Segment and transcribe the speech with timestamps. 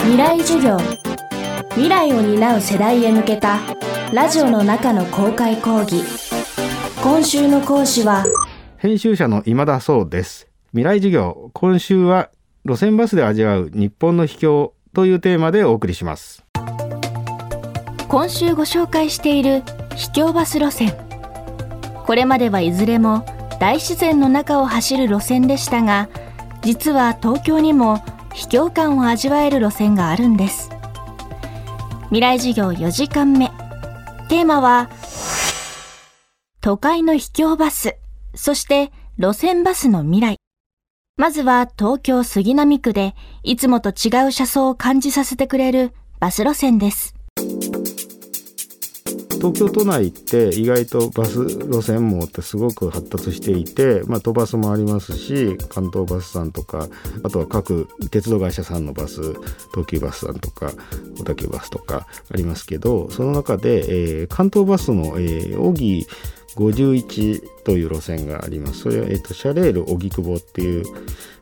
[0.00, 0.78] 未来授業。
[1.70, 3.58] 未来を担う世代へ向けた
[4.12, 6.02] ラジオの中の公開講義。
[7.02, 8.24] 今週の講師は
[8.78, 10.48] 編集者の今田壮です。
[10.70, 11.50] 未来授業。
[11.52, 12.30] 今週は
[12.64, 16.44] 路線バスで味わう日本の秘境というテーマでお送りします。
[18.08, 19.62] 今週ご紹介している
[19.96, 20.92] 秘境バス路線。
[22.06, 23.24] これまではいずれも
[23.60, 26.08] 大自然の中を走る路線でしたが
[26.62, 28.02] 実は東京にも
[28.38, 30.70] 秘境感を味わえる路線があるんです。
[32.04, 33.48] 未来事業4時間目。
[34.28, 34.88] テーマは
[36.60, 37.96] 都会の秘境バス。
[38.36, 40.36] そして路線バスの未来。
[41.16, 47.17] まずは東京杉並区でいつもと違う車窓を感じさせてくれるバス路線です。
[49.38, 56.88] 東京都内って意外とバス路線網ってすごく発達していて、まあ、都バスもありますし関東バスさんとか
[57.22, 59.20] あとは各鉄道会社さんのバス
[59.70, 60.72] 東急バスさんとか
[61.16, 66.06] 小竹バスとかありますけどその中で、えー、関東バスの、えー、荻
[66.58, 68.80] 51という路線があります。
[68.80, 70.84] それは、えっと、シャレール荻窪っていう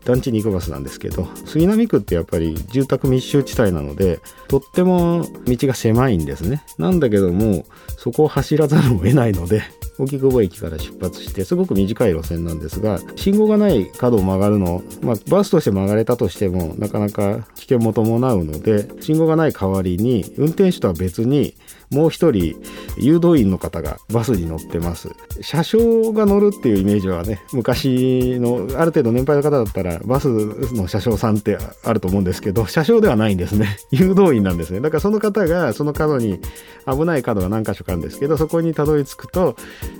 [0.04, 6.62] 団地に行くバスなんですけど、杉並区ってやっぱり住宅密集地帯なので、とっても道が狭いんですね。
[6.78, 7.64] なんだけども、
[7.96, 9.62] そこを走らざるを得ないので、
[9.98, 21.54] 荻窪駅から出発してすごく短い路線なんですが信号がない角を曲がるの、まあ、バスとして曲がれたとしてもなかなか危険も伴うので信号がない代わりに運転手とは別に
[21.90, 22.60] もう一人
[22.98, 25.10] 誘導員の方がバスに乗ってます。
[25.40, 33.78] 車掌が乗るっていうイメージはね昔のある程度年配の方だったらバスの車掌さんってあると思うんですけど車掌ではないんですね。
[33.90, 34.80] 誘導員なんですね。
[34.80, 36.40] だからその方がその角に
[36.86, 39.56] 危ない角が何箇所かあるんですけどそこにたどり着くと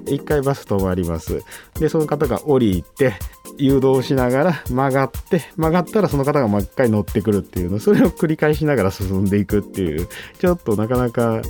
[0.06, 1.42] 一回バス止まります。
[1.78, 3.14] でその方が降りて
[3.58, 11.42] 誘導しながら曲がって曲がったらその方がもう一回乗ってくるっていうのそれを繰り返しながら進んでいくっていうちょっとなかなか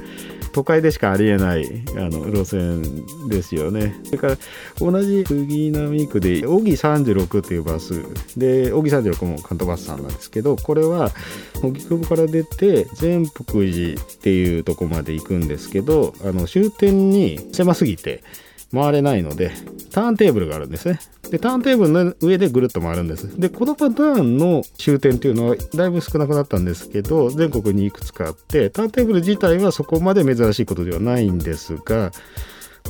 [0.53, 3.95] 都会でしかありえないあの路線ですよね。
[4.05, 4.37] それから
[4.79, 8.03] 同じ杉並区で小木36っていうバス
[8.39, 11.11] で小木36も関東バスさんなんですけどこれは
[11.63, 18.23] 荻窪から出て善福寺っていうとこまで行くんですけどあの終点に狭すぎて
[18.73, 19.53] 回れないので
[19.93, 21.01] ターンテーブルがあるんですね。
[21.31, 23.41] でターンテーブルの上でぐるっと回るんです。
[23.41, 32.13] でこのパターンの終点っていうのはだいぶ少なくなったんですけど全国にいくつかあってターンテーブル自体はそこまで珍しいことではないんですが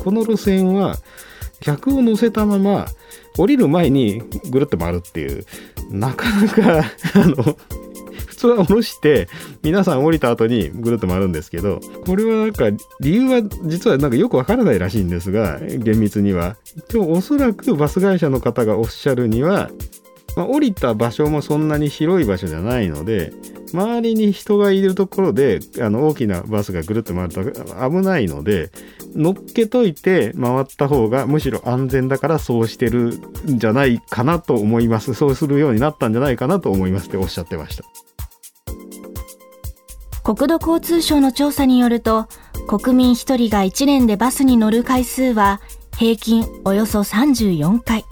[0.03, 0.97] この路線は
[1.59, 2.87] 客を乗せたまま
[3.37, 5.45] 降りる前にぐるっと回るっていう
[5.91, 6.79] なかなか
[7.15, 7.57] あの
[8.37, 9.27] 普通は下ろして
[9.63, 12.65] 皆さん降りた後にぐるっと回るんですけどこれはなんか
[12.99, 16.55] 理由は実はなんかよくわからないらしいんですが厳密には
[16.89, 19.71] でもおそらくバス会社の方がおっしゃるには
[20.35, 23.33] まあ、降りた場所もそんなに広い場所じゃないので
[23.73, 28.69] 周りに人がいるところであの大きなバスがぐるっと回ると危ないので
[29.15, 33.19] 乗っけといて回った方がむしろ安全だからそうしてる
[33.49, 37.83] んじゃないかなと思いますそうするようになったんじゃないかなと思いますっておっしゃってました。
[40.27, 42.27] 国土交通省の調査によると
[42.67, 45.61] 国民1人が1年でバスに乗る回数は
[45.97, 48.03] 平均およそ34回。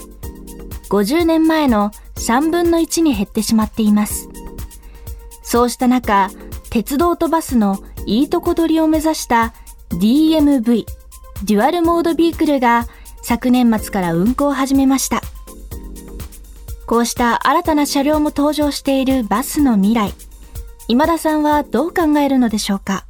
[0.89, 4.29] 50年前の3分の1に減ってしまっています。
[5.43, 6.29] そうした中
[6.69, 9.53] 鉄道とバスのいいとこ取りを目指した
[9.89, 10.85] DMV
[11.43, 12.87] デュアルモードビークルが
[13.23, 15.21] 昨年末から運行を始めました。
[16.87, 20.13] こうした新たな車両も登場しているバスの未来。
[20.87, 23.05] 今田さんはどう考えるのでしょうか？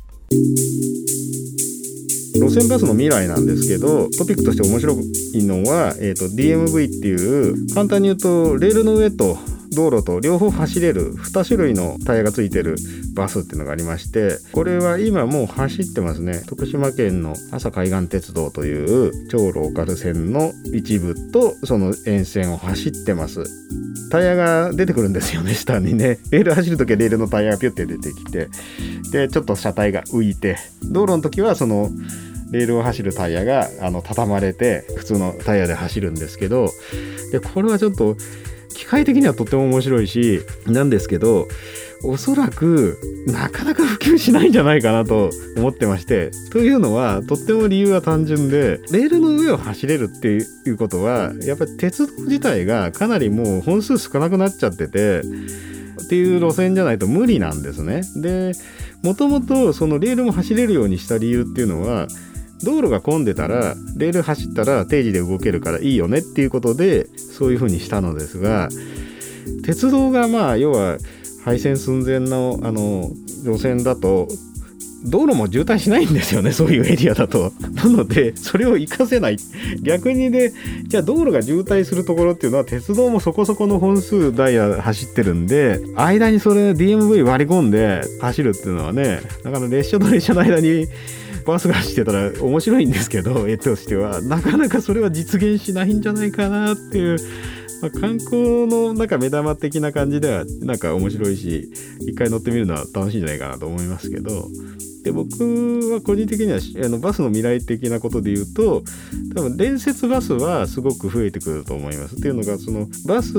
[2.36, 9.38] 路線バスの未来なんですけどトピックとして面白いのは、えーと、DMV っていう簡単に言うとレールの上と
[9.76, 12.76] 道路と両方走れる2種類のタイヤがついてる
[13.14, 16.42] バスっていうのがありましてこれは今もう走ってますね。
[16.48, 23.44] 徳島県の阿佐海岸鉄道という超ローカル線の一部とその沿線を走ってます。
[24.10, 26.20] タイヤが出てくるんですよね下にね。
[26.32, 28.50] レール走る時はレールのタイヤがピュッて出てきて
[29.12, 31.90] でちょっと車体が浮いて道路の時はその
[32.52, 36.70] レールを走るタイヤがあの畳まれて普通のタイヤで走るんですけど
[37.32, 38.16] でこれはちょっと
[38.76, 41.48] 機械的にはとっても面白いしなんですけど
[42.04, 58.02] おそらくなかなか普及しないんじゃないかなと思ってましてというのはとっても理由は単純でレールの上を走れるっていうことはやっぱり鉄道自体がかなりもう本数少なくなっちゃっててっていう路線じゃないと無理なんですね。
[58.16, 58.52] で
[59.02, 62.08] もともとそのレールも走れるようにした理由っていうのは
[62.64, 68.70] 道路が混んでたらレール走ったら定時で動けるからいいよねっていうことでそういうふうにしたのですが
[69.64, 70.98] 鉄道がまあ要は
[71.44, 73.12] 廃線寸前のあの
[73.44, 74.28] 路線だと
[75.06, 77.52] 道路も渋滞しないんですよね そういうエリアだと。
[77.74, 79.38] なのでそれを活かせない
[79.82, 80.52] 逆にね
[80.88, 90.88] じゃあ道路が渋滞するところっていうのは鉄道もそこそこの本数ダイヤ走ってるんで間にそれ DMV 割り込んで走るっていうのはねだから列車と列車の間に
[91.46, 97.18] バスが走ってたら面白いんですけど絵としてはなかなかそれは実現しないんじゃないかなっていう。
[97.82, 101.70] まあ、観光のなんか目玉的な感じではなんか面白いし
[102.02, 104.48] 一回乗ってみるのは楽しいんじゃないかなと思いますけど
[105.06, 108.84] で僕は個人的にはあのバスの未来的なことで言うと
[109.36, 112.16] 多分伝説バスはすごく増えてくると思います。
[112.16, 113.36] っていうのがそのバス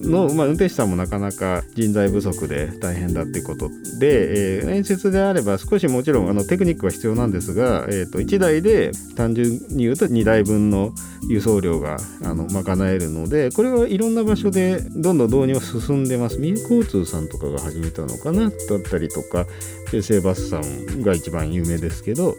[0.00, 3.68] の、まあ、運転手さんもなかなか人材不足で大変だっていうこと
[4.00, 10.94] で、えー、伝説であれば少しもちろんあのテクニックは必要なんですが、えー、と1台で単純に言うと2台分の
[11.28, 16.38] 輸送量があの賄えるのでこれはいろんな場所でどんどん導入は進んでます。
[16.38, 19.44] 三重交通さんとかが始めたのかなだったりとか
[19.90, 20.62] 京成バスさん
[21.02, 22.36] が一番有名ですけど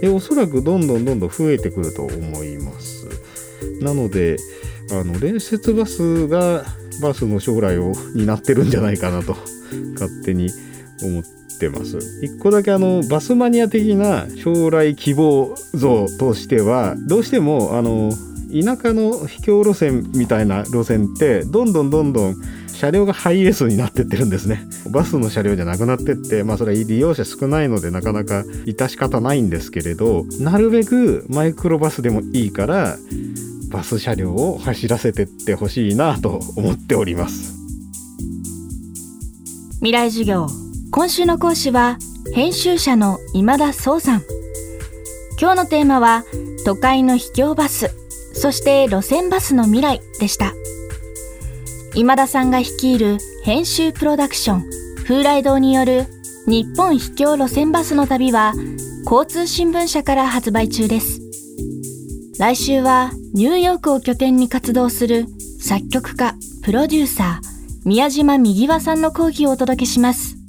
[0.00, 3.08] でおそらくどんどんどんどん増えてくると思います。
[3.80, 4.36] なので
[4.90, 6.64] あの連接バスが
[7.00, 9.36] バスの将来を担ってるんじゃないかなと
[9.94, 10.50] 勝手に
[11.02, 11.22] 思っ
[11.58, 11.98] てます。
[12.22, 18.12] 一個だけあのバスマニア的な将来希望像としてはどうしてもあの
[18.52, 22.36] 田舎の秘境路線みたいな路線ってどんどんどんどん
[22.82, 24.66] 車両がハイエースになってってるんですね。
[24.90, 32.96] バスの車両じゃなくなってってまあそれは利用者少ないのでなかなか致し方ないんですけれどなるべくマイクロバスでもいいから
[33.70, 37.54] バス車両を走らせてってほしいなと思っております。
[39.76, 40.48] 未来授業。
[40.90, 41.98] 今週の講師は
[42.34, 44.22] 編集者の今田壮さん。
[45.40, 46.24] 今日のテーマは
[46.66, 47.92] 都会の秘境バス
[48.34, 50.52] そして路線バスの未来でした。
[51.94, 54.64] 今田さんが率いる編集プロダクション
[55.04, 56.06] 風来堂による
[56.46, 58.54] 日本秘境路線バスの旅は
[59.04, 61.20] 交通新聞社から発売中です。
[62.38, 65.26] 来週はニューヨークを拠点に活動する
[65.60, 67.46] 作曲家、プロデューサー、
[67.84, 70.41] 宮島みぎわさんの講義をお届けします。